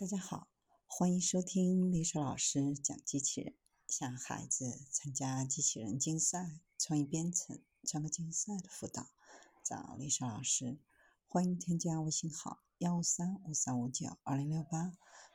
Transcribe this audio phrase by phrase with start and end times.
[0.00, 0.48] 大家好，
[0.86, 3.54] 欢迎收听丽莎老师讲机器人。
[3.86, 9.10] 向孩子参加机器人竞赛、创意编程、创客竞赛的辅导，
[9.62, 10.78] 找丽莎老师。
[11.28, 14.94] 欢迎添加微信号幺五三五三五九二零六八，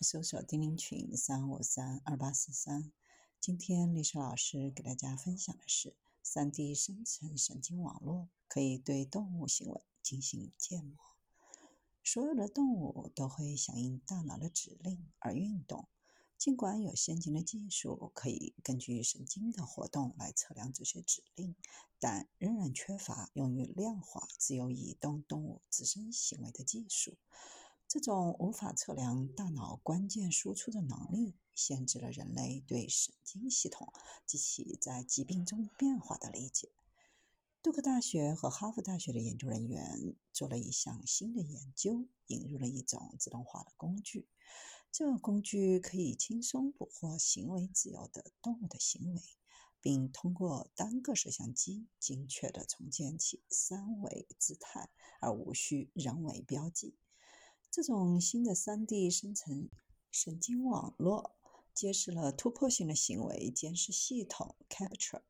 [0.00, 2.90] 搜索钉钉群三五三二八四三。
[3.38, 10.96] 今天丽莎老师给大家分享的是三 D 生成神经网络，可以对动物行为进行建模。
[12.06, 15.88] 所有的动物都会响应大脑的指令而运动。
[16.38, 21.56] 尽管有先进的技术可以根据神经的活动来测量这些指令，
[21.98, 27.18] 但仍然缺乏用于量化自由移动动物自身行为的技术。
[27.88, 33.92] 这种无法测量大脑关键输出的能力，限制了人类对神经系统
[34.24, 36.70] 及其在疾病中变化的理解。
[37.66, 44.28] 杜克大学和哈佛大学的研究人员做了一项新的研究，引入了一种自动化的工具。
[44.92, 49.20] 这个工具可以轻松捕获行为自由的动物的行为，
[49.80, 54.88] 并通过单个摄像机精确地重建其三维姿态，
[55.20, 56.94] 而无需人为标记。
[57.68, 59.68] 这种新的 3D 生成
[60.12, 61.34] 神经网络
[61.74, 65.22] 揭示了突破性的行为监视系统 Capture。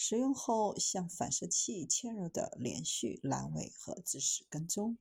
[0.00, 4.96] 使用后，向反射器嵌入的连续阑尾和自始跟踪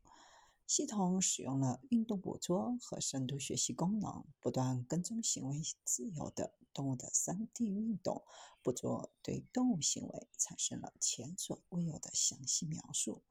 [0.66, 8.24] 系统使用了运动捕捉和深度学习功能，不断跟踪行为自由的动物的 3D 运动，
[8.64, 13.22] 捕捉对动物行为产生了前所未有的详细描述。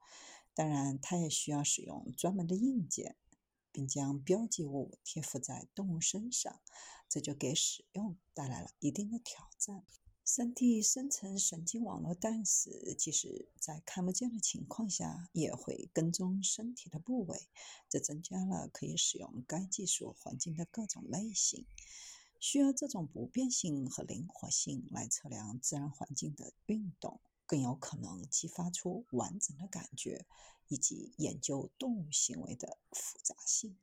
[0.53, 3.17] 当然，它也需要使用专门的硬件，
[3.73, 6.61] 并将标记物贴附在动物身上，
[7.09, 9.83] 这就给使用带来了一定的挑战。
[10.27, 17.47] 3D 生成神经网络 DANCE，即使在看不见的情况下，也会跟踪身体的部位，
[17.87, 21.65] 这增加了可以使用该技术环境的各种类型。
[22.41, 30.25] 需要这种不变性和灵活性来测量自然环境的运动，更有可能激发出完整的感觉，
[30.67, 33.77] 以及研究动物行为的复杂性。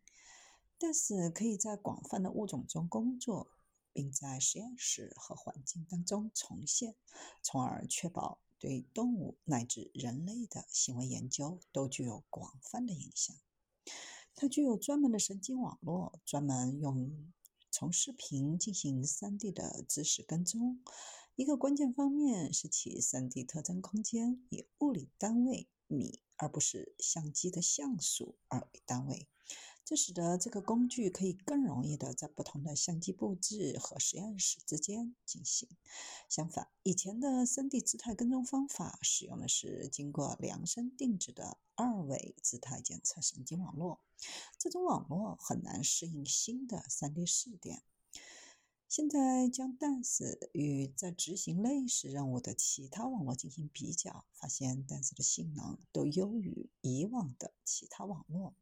[0.76, 3.48] 但是可以在广泛的物种中工作。
[3.94, 6.94] 并在实验室和环境当中重现，
[7.42, 13.34] 从而确保对动物乃至人类的行为研究都具有广泛的影响。
[14.34, 17.32] 它具有专门的神经网络，专门用
[17.70, 20.82] 从视频进行 3D 的知识跟踪。
[21.36, 29.28] 一个关键方面是其 3D 特征空间以物理单位米，而不是相机的像素而为单位。
[29.84, 35.68] 这使得这个工具可以更容易的在不同的相机布置和实验室之间进行。
[36.28, 44.00] 相反，以前的 3D 姿态跟踪方法使用的是经过量身定制的二维姿态检测神经网络，
[44.58, 47.82] 这种网络很难适应新的 3D 试点。
[48.88, 58.54] 现在将 DANCE 与在执行类似任务的其他网络进行比较，发现 DANCE 的性能都优于以往的其他网络。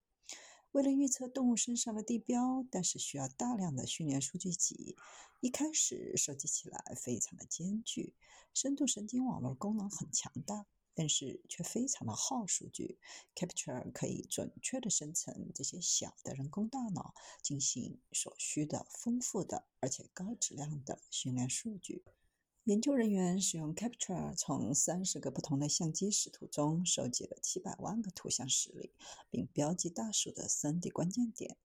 [0.72, 4.96] 为了预测动物身上的地标，但是需要大量的训练数据集。
[5.40, 8.14] 一开始收集起来非常的艰巨。
[8.54, 12.98] 深度神经网络功能很强大，但是却非常的耗数据。
[13.34, 17.12] Capture 可以准确的生成这些小的人工大脑，
[17.42, 22.02] 进行所需的丰富的而且高质量的训练数据。
[22.64, 28.92] 研究人员使用 Capture 从三十个不同的相机视图中收集了七百万个图像实例，
[29.30, 31.56] 并标记大鼠的 3D 关键点，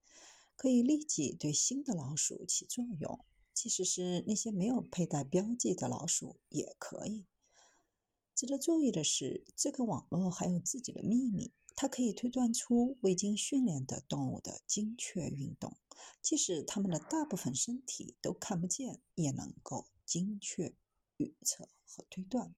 [0.55, 7.25] 可以立即对新的老鼠起作用，即使是那些没有佩戴标记的老鼠也可以。
[8.33, 15.77] 值得注意的是，这个网络还有自己的秘密，它可以推断出未经训练的动物的精确运动，
[16.23, 20.73] 即使它们的大部分身体都看不见，也能够精确。
[21.17, 22.55] 预测和推断，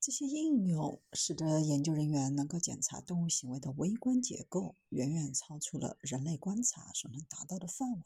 [0.00, 8.02] 这些应用使得研究人员能够检查动物行为的微观结构，远远超出了人类观察所能达到的范围。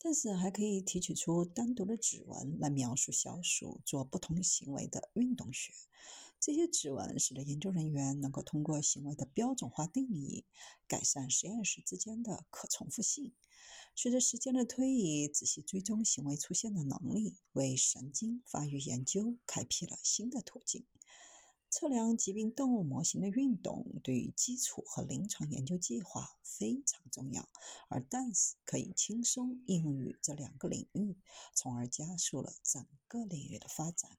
[0.00, 5.72] 但是，还可以提取出单独的指纹来描述小鼠做不同行为的运动学。
[6.38, 10.44] 这些指纹使得研究人员能够通过行为的标准化定义，
[10.86, 13.34] 改善实验室之间的可重复性。
[14.00, 20.86] 随着时间的推移，仔细追踪行为出现的能力，为神经发育研究开辟了新的途径。
[21.68, 27.48] 测量疾病动物模型的运动，对于基础和临床研究计划非常重要。
[27.88, 31.16] 而 DANCE 可以轻松应用于这两个领域，
[31.52, 34.08] 从而加速了整个领域的发展。